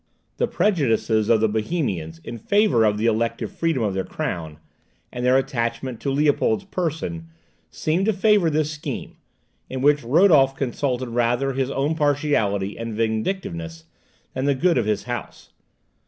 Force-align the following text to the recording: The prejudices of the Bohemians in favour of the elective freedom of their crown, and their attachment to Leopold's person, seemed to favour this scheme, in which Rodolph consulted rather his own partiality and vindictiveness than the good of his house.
The 0.37 0.47
prejudices 0.47 1.29
of 1.29 1.41
the 1.41 1.47
Bohemians 1.47 2.17
in 2.23 2.39
favour 2.39 2.85
of 2.85 2.97
the 2.97 3.05
elective 3.05 3.51
freedom 3.51 3.83
of 3.83 3.93
their 3.93 4.03
crown, 4.03 4.57
and 5.13 5.23
their 5.23 5.37
attachment 5.37 5.99
to 5.99 6.09
Leopold's 6.09 6.63
person, 6.63 7.27
seemed 7.69 8.07
to 8.07 8.13
favour 8.13 8.49
this 8.49 8.71
scheme, 8.71 9.17
in 9.69 9.81
which 9.81 10.01
Rodolph 10.03 10.55
consulted 10.55 11.09
rather 11.09 11.53
his 11.53 11.69
own 11.69 11.93
partiality 11.93 12.79
and 12.79 12.95
vindictiveness 12.95 13.83
than 14.33 14.45
the 14.45 14.55
good 14.55 14.79
of 14.79 14.87
his 14.87 15.03
house. 15.03 15.51